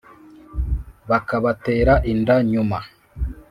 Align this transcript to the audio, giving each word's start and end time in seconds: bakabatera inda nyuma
bakabatera 1.09 1.93
inda 2.11 2.35
nyuma 2.51 2.79